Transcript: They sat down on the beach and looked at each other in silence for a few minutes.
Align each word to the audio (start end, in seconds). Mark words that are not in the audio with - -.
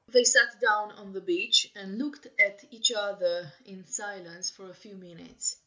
They 0.07 0.23
sat 0.23 0.59
down 0.59 0.93
on 0.93 1.13
the 1.13 1.21
beach 1.21 1.71
and 1.75 1.99
looked 1.99 2.25
at 2.39 2.65
each 2.71 2.91
other 2.91 3.53
in 3.65 3.85
silence 3.85 4.49
for 4.49 4.67
a 4.67 4.73
few 4.73 4.95
minutes. 4.95 5.57